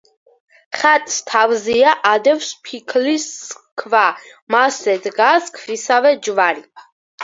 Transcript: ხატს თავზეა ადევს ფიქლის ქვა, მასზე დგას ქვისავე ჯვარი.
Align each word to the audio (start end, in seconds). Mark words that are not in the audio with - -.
ხატს 0.77 1.17
თავზეა 1.31 1.91
ადევს 2.13 2.49
ფიქლის 2.71 3.29
ქვა, 3.85 4.05
მასზე 4.59 5.01
დგას 5.09 5.57
ქვისავე 5.63 6.19
ჯვარი. 6.27 6.71